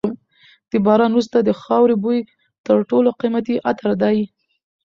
د 0.71 0.73
باران 0.85 1.11
وروسته 1.13 1.37
د 1.41 1.49
خاورې 1.61 1.95
بوی 2.03 2.19
تر 2.65 2.77
ټولو 2.89 3.09
قیمتي 3.21 3.55
عطر 3.69 3.89
دی. 4.03 4.17